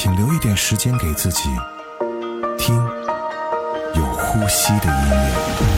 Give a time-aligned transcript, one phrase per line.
[0.00, 1.48] 请留一点时间给自己，
[2.56, 2.76] 听
[3.96, 5.77] 有呼吸的音乐。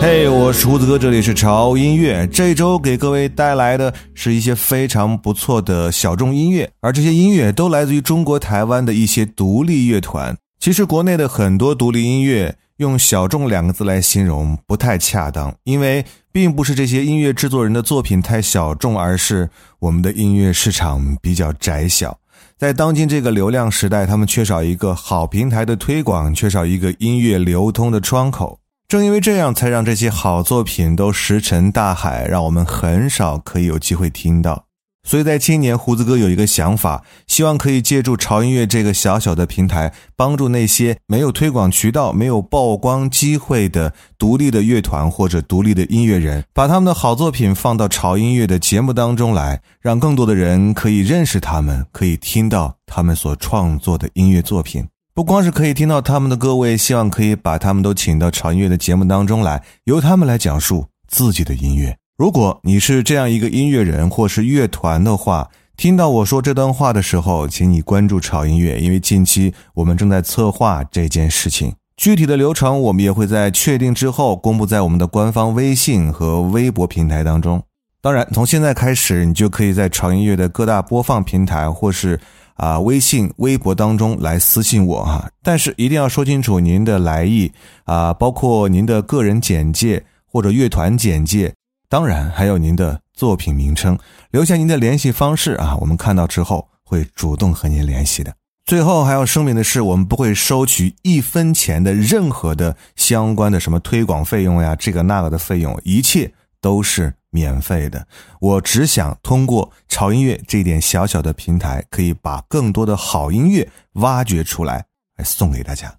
[0.00, 2.24] 嘿我是胡子哥，这里是潮音乐。
[2.28, 10.36] 这周给各位带来的是一些非常不错的小众音乐，而这些音乐都来自于中国台湾的一些独立乐团。
[10.60, 19.50] 其实国内的很多独立音乐用“小众”两个字来形容不太恰当，因为并不是这些音乐制作人的作品太小众，而是
[19.80, 22.16] 我们的音乐市场比较窄小。
[22.56, 28.60] 在当今这个流量时代，他们缺少一个好平台的推广，缺少一个音乐流通的窗口。
[28.88, 34.64] 正因为这样，才让这些好作品都石沉大海，让我们很少可以有机会听到。
[35.06, 54.88] 所以在今年，胡子哥有一个想法，希望可以借助潮音乐这个小小的平台，帮助那些没有推广渠道、没有曝光机会的独立的乐团或者独立的音乐人，把他们的好作品放到潮音乐的节目当中来，让更多的人可以认识他们，可以听到他们所创作的音乐作品。
[55.18, 61.96] 不光是可以听到他们的各位希望可以把他们都请到潮音乐的节目当中来，由他们来讲述自己的音乐。
[62.16, 71.74] 如果你是这样一个音乐人或是乐团的话，听到我说这段话的时候，请你关注潮音乐，因为近期我们正在策划这件事情。
[71.96, 77.60] 具体的流程我们也会在确定之后公布在我们的官方微信和微博平台当中。
[78.00, 82.20] 当然，从现在开始，你就可以在潮音乐的各大播放平台或是
[82.58, 85.30] 啊微信、微博当中来私信我哈。
[85.42, 87.50] 但是一定要说清楚您的来意
[87.84, 91.54] 啊，包括您的个人简介或者乐团简介，
[91.88, 93.98] 当然还有您的作品名称，
[94.30, 98.34] 留下您的联系方式啊，我们看到之后会主动和您联系的。
[98.66, 108.06] 最后还要声明的是，我们不会收取一分钱的任何的相关的什么推广费用呀，这个那个的费用，一切都是免费的。
[108.40, 114.86] 我只想通过潮音乐这点小小的平台，可以把更多的好音乐挖掘出来，
[115.16, 115.94] 来送给大家。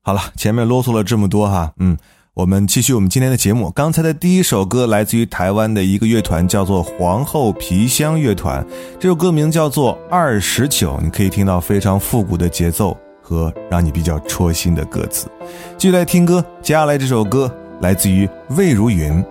[0.00, 1.96] 好了，前面啰嗦了这么多哈，嗯。
[2.34, 3.70] 我们继续我们今天的节目。
[3.72, 8.66] 刚才的第一首歌来自于台湾的一个乐团，叫做皇后皮箱乐团。
[8.98, 15.30] 这首歌名叫做《二十九》，你可以听到非常复古的节奏和让你比较戳心的歌词。
[15.76, 18.26] 继续来听歌，接下来这首歌来自于
[18.56, 19.12] 魏如云，《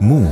[0.00, 0.24] 木》。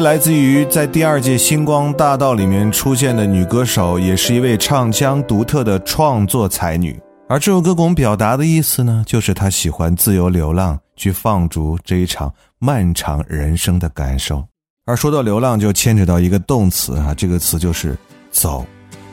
[0.00, 6.98] 来自于在第二届星光大道里面出现的女歌手，也是一位唱腔独特的创作才女。
[7.28, 14.42] 而这首歌给我们表达的意思呢，就是她喜欢自由流浪，去放逐这一场漫长人生的感受。
[14.86, 17.96] 而说到流浪，就牵扯到一个动词啊，这个词就是
[18.30, 18.64] 走。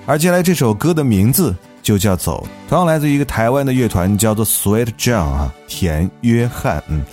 [0.05, 1.53] 而接下来这首歌的名字
[1.83, 6.81] 就叫走，同样来自于一个台湾的乐团，叫做 Sweet John 啊，田约翰。
[6.87, 7.03] 嗯，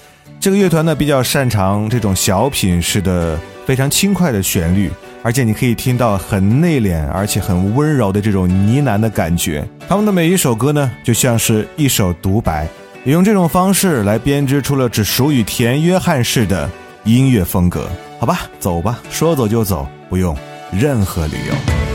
[0.44, 4.90] 这个乐团呢比较擅长这种小品式的非常轻快的旋律，
[5.22, 9.66] 而且你可以听到很内敛而且很温柔的这种呢喃的感觉。
[9.88, 12.68] 他们的每一首歌呢，就像是一首独白，
[13.04, 16.68] 也用这种方式来编织出了只属于田约翰式的
[17.04, 17.88] 音乐风格。
[18.20, 20.36] 好吧，走吧，说走就走，不用
[20.70, 21.93] 任何理由。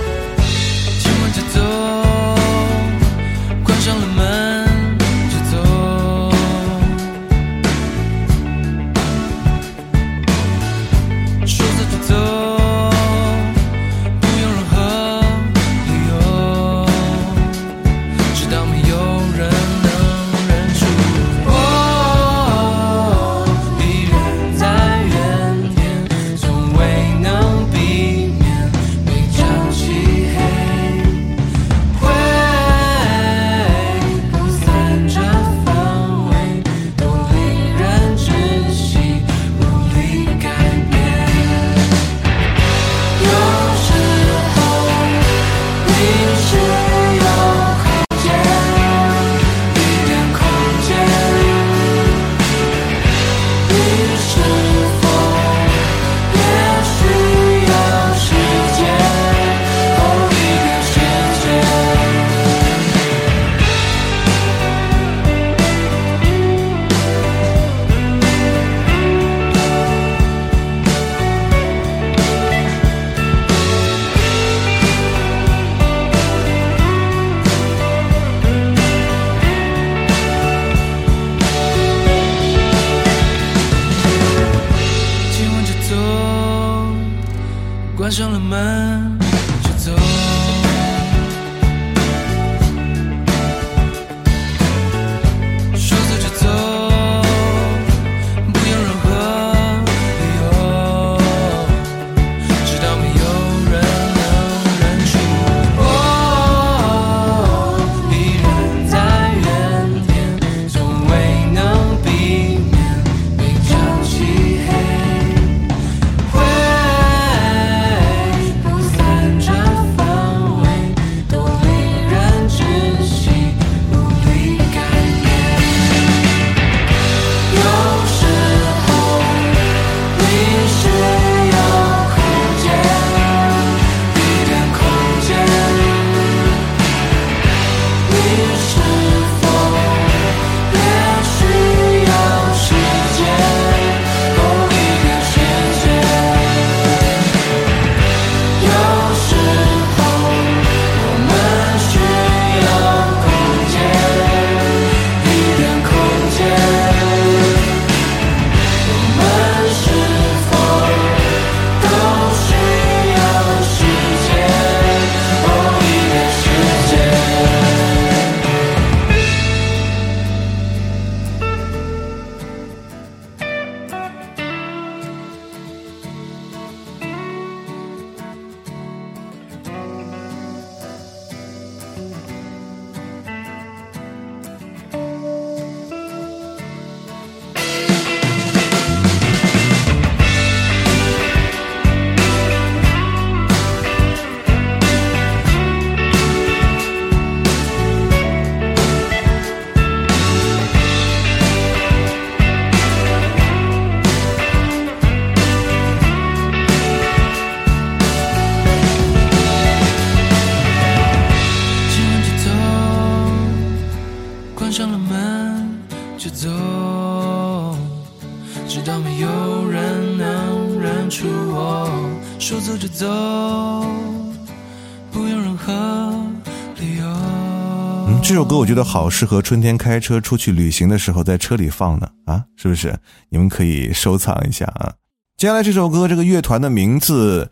[228.50, 232.10] 歌我觉得好适合春天开车出去旅行的时候在车里放呢。
[232.26, 232.98] 啊是不是？
[233.30, 234.92] 你们可以收藏一下啊。
[235.38, 237.50] 接下来这首歌这个乐团的名字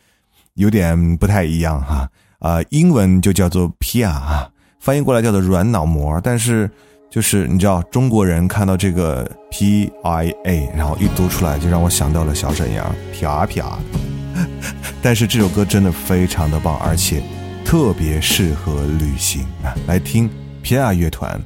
[0.55, 2.09] 有点不太一样哈。
[2.39, 4.49] 啊英文就叫做 pia 啊
[4.79, 6.69] 翻译过来叫做软脑膜但是
[7.11, 10.33] 就是你知道中国人看到这个 pia
[10.75, 13.77] 然后一读出来就让我想到了小沈阳啪啪
[15.01, 17.21] 但是这首歌真的非常的棒而且
[17.63, 19.75] 特别适合旅行啊。
[19.87, 20.29] 来听。
[20.61, 21.39] 偏爱乐团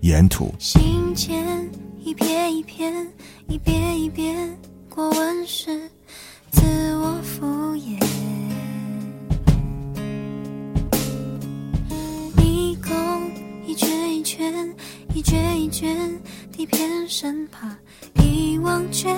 [0.00, 0.54] 沿途。
[0.58, 3.06] 心间一片一片
[3.48, 4.56] 一遍一遍
[4.88, 5.90] 过问世
[6.50, 6.62] 自
[6.96, 7.46] 我敷
[7.76, 7.98] 衍
[12.36, 13.30] 迷宫
[13.66, 14.74] 一圈一圈
[15.14, 16.20] 一圈一圈
[16.52, 17.76] 地骗身怕
[18.22, 19.08] 遗忘却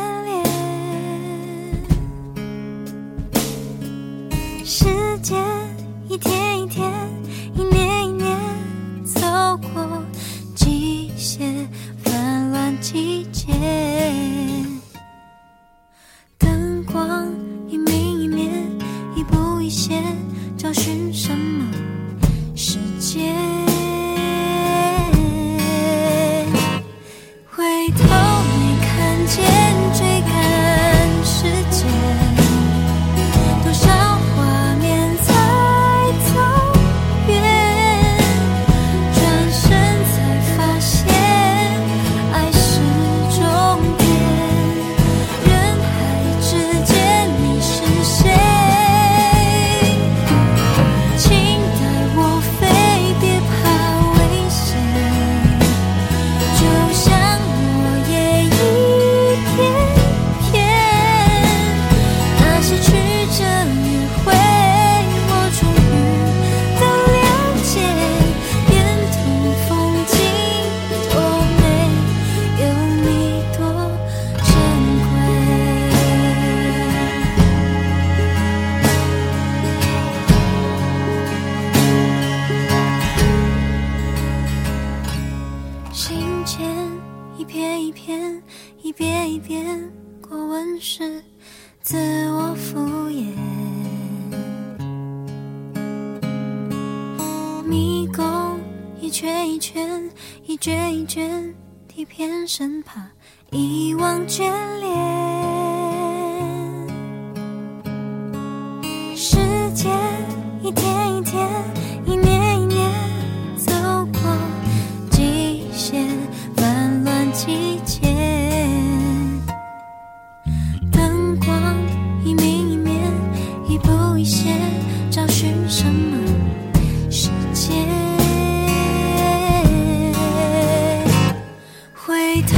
[132.40, 132.56] 低头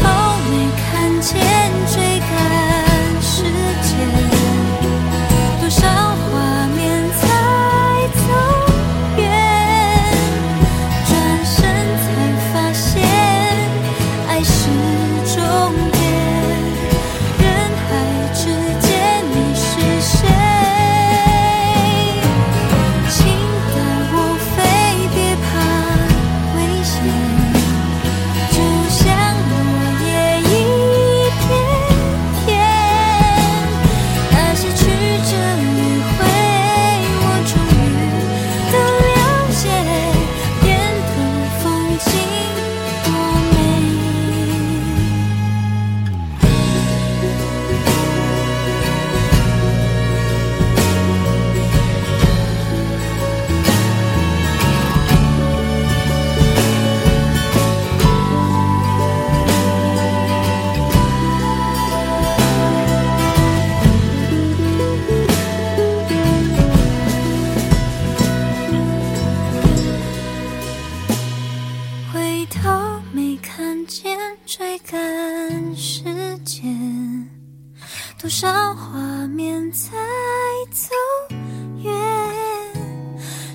[0.49, 2.02] 没看见。
[73.95, 76.03] 先追赶时
[76.47, 77.29] 间。
[78.19, 79.91] 多少画面才
[80.71, 81.37] 走
[81.77, 81.93] 远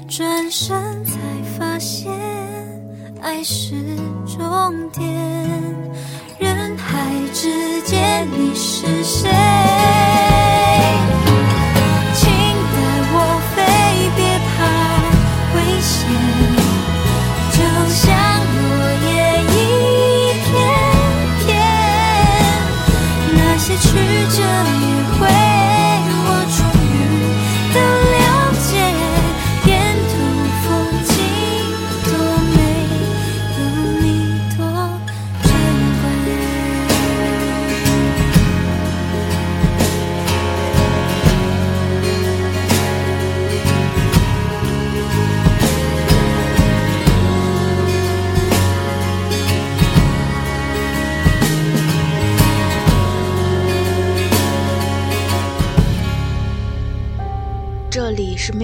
[0.08, 1.18] 转身才
[1.58, 2.12] 发现
[3.20, 3.74] 爱是
[4.28, 5.12] 终点。
[6.40, 10.07] 人海之间你是谁？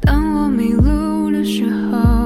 [0.00, 2.17] 当我迷路的时候，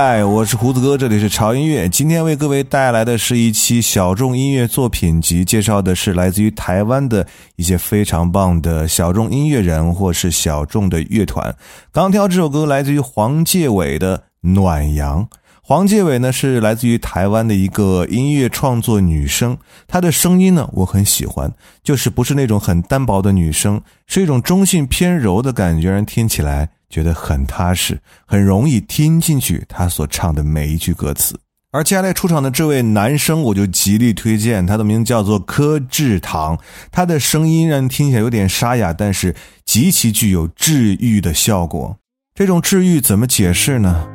[0.00, 1.86] 来，我是胡子哥，这里是潮音乐。
[1.86, 11.54] 今天为各位带来的是一期小众音乐作品集，介绍的是来自于台湾的一些非常棒的小众音乐人或是小众的乐团。
[11.92, 15.22] 刚挑这首歌来自于黄介伟的《暖阳》。
[15.60, 21.52] 黄介伟呢是来自于台湾的一个音乐创作女生，她的声音呢我很喜欢，
[21.84, 31.38] 就是不是那种很单薄的女生，是一种中性偏柔的感觉，让人听起来觉得很踏实，很容易听进去他所唱的每一句歌词。
[31.72, 36.58] 而接下来出场的这位男生，我就极力推荐，他的名字叫做柯志堂，
[36.90, 41.96] 他的声音让人听起来有点沙哑，但是极其具有治愈的效果。
[42.34, 44.08] 这种治愈怎么解释呢？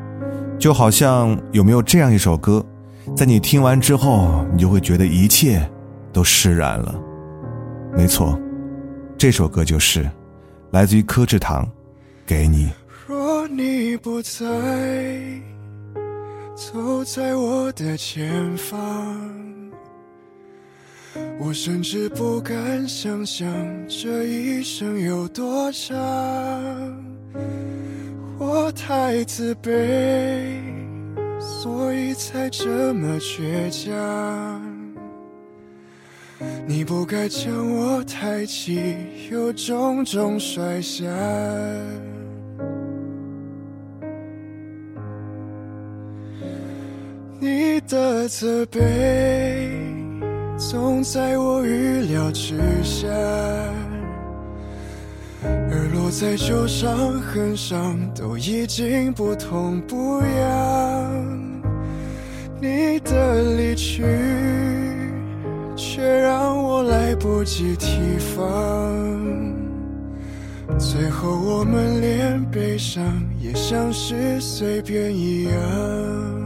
[0.59, 2.65] 就好像有没有这样一首歌，
[3.15, 5.65] 在你听完之后，你就会觉得一切
[6.11, 6.93] 都释然了。
[7.95, 8.37] 没错，
[9.17, 10.09] 这首歌就是
[10.71, 11.65] 来自于柯志堂，
[12.25, 12.67] 《给你》。
[13.07, 14.41] 若你不在，
[16.55, 19.71] 走在我的前方，
[21.39, 23.47] 我甚至不敢想象
[23.87, 25.93] 这一生有多长。
[28.39, 30.59] 我太自卑，
[31.39, 34.61] 所以才这么倔强。
[36.67, 38.95] 你不该将我抬起，
[39.29, 41.05] 又重重摔下。
[47.37, 49.69] 你的责备
[50.57, 53.07] 总在我预料之下，
[55.43, 61.61] 而落在旧伤痕上都已经不痛不痒。
[62.61, 64.01] 你的离去
[65.75, 69.53] 却让我来不及提防，
[70.79, 73.03] 最后我们连悲伤
[73.41, 76.44] 也像是随便一样。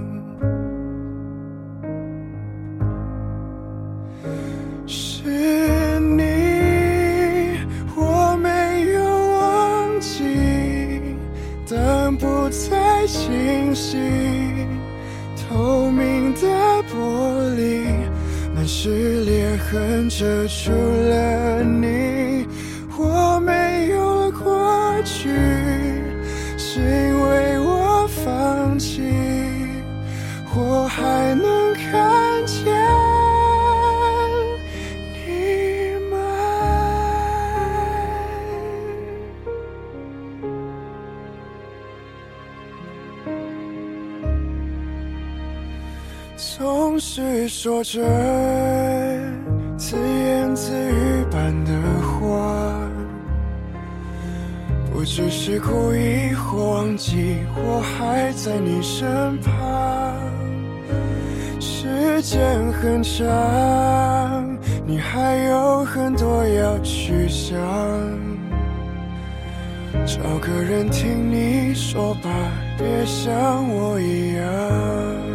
[18.81, 22.47] 是裂痕遮住了你。
[22.97, 25.27] 我没有了过去，
[26.57, 29.01] 是因为我放弃。
[30.55, 32.73] 我还能看见
[35.13, 36.17] 你吗？
[46.37, 47.99] 总是说着
[55.21, 60.15] 只是故意或忘记，我还在你身旁。
[61.59, 62.39] 时间
[62.71, 67.59] 很长，你还有很多要去想。
[70.05, 72.29] 找个人听你说吧，
[72.77, 75.28] 别像我一样。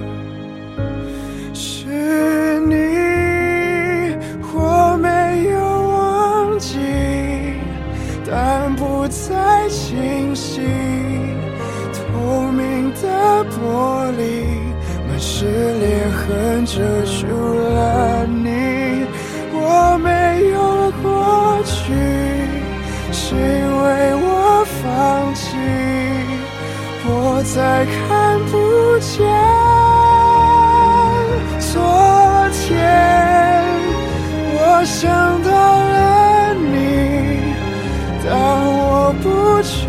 [15.36, 17.26] 是裂痕遮住
[17.58, 19.04] 了你。
[19.52, 20.08] 我没
[20.50, 21.92] 有了过去，
[23.10, 23.42] 是因
[23.82, 25.42] 为我放弃，
[27.04, 28.54] 我再看不
[29.00, 29.12] 见。
[31.58, 31.72] 昨
[32.52, 32.62] 天
[34.54, 35.02] 我想
[35.42, 35.50] 到
[35.90, 36.78] 了你，
[38.24, 39.26] 但我不
[39.66, 39.82] 确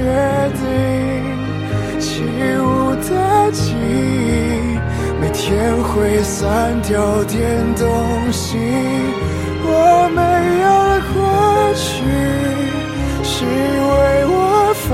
[0.58, 0.65] 定
[5.48, 7.86] 天会散掉点东
[8.32, 8.58] 西。
[9.62, 10.22] 我没
[10.64, 11.22] 有了过
[11.76, 11.86] 去，
[13.24, 14.90] 是因为我放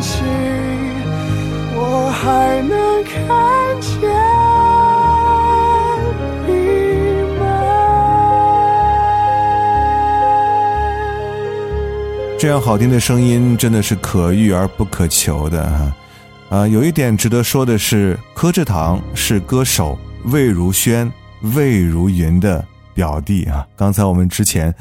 [0.00, 0.24] 弃，
[1.76, 3.14] 我还能看
[3.80, 3.92] 见。
[6.48, 6.50] 你
[7.38, 7.40] 吗？
[12.40, 15.76] 这样好听的声音真的是可遇而不可求的哈。
[15.84, 15.94] 啊，
[16.52, 21.10] 啊有一点值得说的是，柯志堂是歌手魏如萱、
[21.54, 22.62] 魏如云的
[22.92, 23.66] 表弟啊。
[23.74, 24.72] 刚才我们之前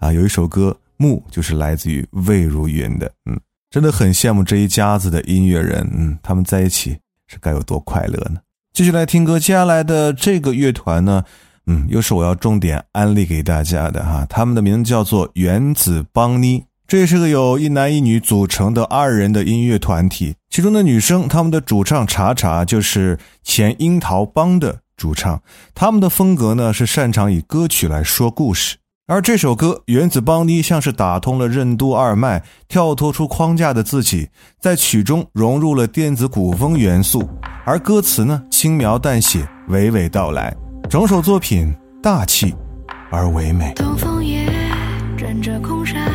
[0.00, 3.38] 啊有一首歌《木》就是来自于魏如云的，嗯，
[3.70, 8.40] 真的很羡慕这一家子的音乐人，嗯，他们在一起是该有多快乐呢？
[8.72, 11.22] 继续来听歌，接下来的这个乐团呢，
[11.66, 16.64] 嗯，又是我要重点安利给大家的哈，他们的名字叫做原子邦妮。
[16.90, 25.40] 这也是个由一男一女组成的二人的音乐团体，其中的女生，他们的主唱查查就是前樱桃帮的主唱，
[25.72, 28.76] 他们的风格呢是擅长以歌曲来说故事，
[29.06, 34.28] 而这首歌《原子邦妮》像是打通了任督二脉，跳脱出框架的自己，
[34.60, 37.22] 在曲中融入了电子古风元素，
[37.64, 40.52] 而歌词呢轻描淡写，娓娓道来，
[40.88, 41.72] 整首作品
[42.02, 42.52] 大气
[43.12, 43.72] 而唯美。
[43.76, 44.44] 东风也，
[45.40, 46.09] 着空山，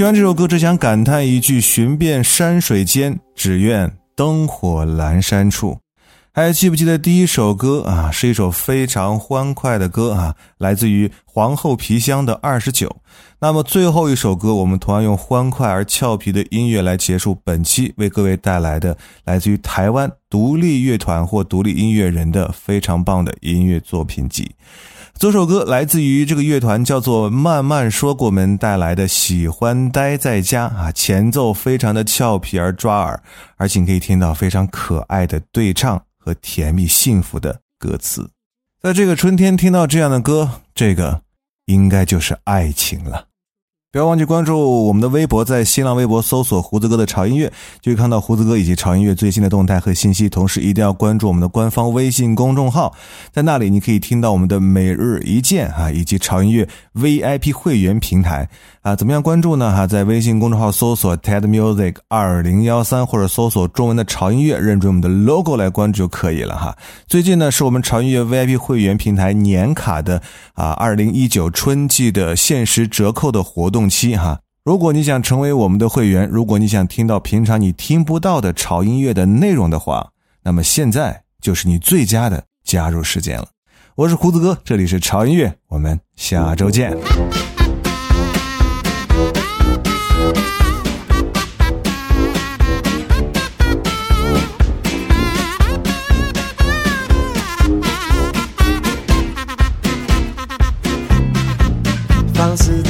[0.00, 5.76] 听完这首歌，只想感叹一句：寻遍山水间，只愿灯火阑珊处。
[6.32, 8.10] 还记不记得第一首歌啊？
[8.10, 12.88] 是一首非常欢快的歌啊，来自于皇后皮箱的《二十九》。
[13.40, 24.50] 那么最后一首歌，我们同样用欢快而俏皮的音乐来结束本期为各位带来的来自于台湾独立乐团或独立音乐人的非常棒的音乐作品集。
[25.20, 33.22] 这首歌来自于这个乐团叫做慢慢说过门带来的《喜欢待在家》啊，前奏非常的俏皮而抓耳，
[33.58, 36.02] 而且你可以听到非常可爱的对唱。
[36.18, 38.30] 和甜蜜幸福的歌词，
[38.82, 41.22] 在这个春天听到这样的歌，这个
[41.66, 43.26] 应该就是爱情了。
[43.92, 50.28] 不要忘记关注我们的微博，在新浪微博搜索“胡子哥的潮音乐”，就会看到胡子哥以及潮音乐最新的动态和信息。
[50.28, 52.94] 同时，一定要关注我们的官方微信公众号，
[53.32, 58.48] 在那里你可以听到我们的每日一见啊，以及潮音乐 VIP 会员平台
[58.82, 58.94] 啊。
[58.94, 59.74] 怎么样关注呢？
[59.74, 66.78] 哈，在微信公众号搜索 “TED Music 二零幺三”或者搜索中文的潮音乐，认准我们的 logo 来关注就可以了哈。
[67.08, 70.22] 最近呢，是我们潮音乐 VIP 会员平台年卡的
[70.54, 73.79] 啊，二零一九春季的限时折扣的活动。
[73.88, 80.10] 期哈，如果你想成为我们的会员，如果你想听到平常你听不到的潮音乐的内容的话，
[80.42, 83.48] 那么现在就是你最佳的加入时间了。
[83.96, 86.96] 我是胡子哥，这里是潮音乐，我们下周见。
[102.32, 102.82] 放肆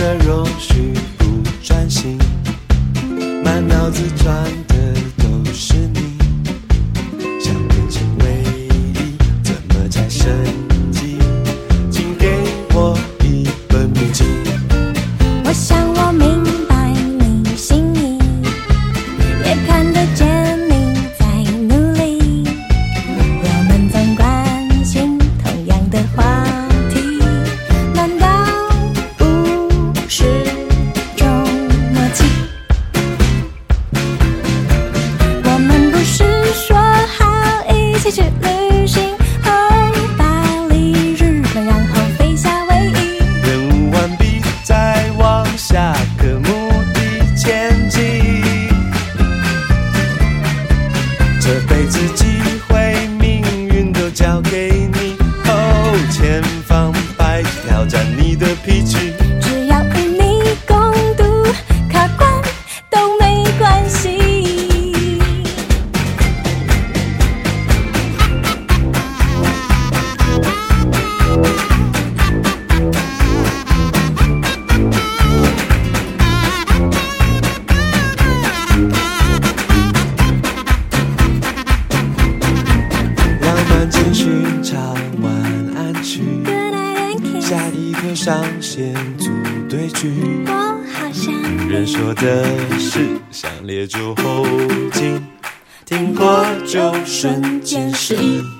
[4.23, 4.70] 转
[93.81, 94.45] 像烈酒后
[94.93, 95.27] 劲，
[95.87, 98.60] 听过就瞬间失忆。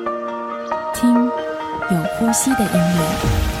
[1.01, 3.60] 听有呼吸的音乐。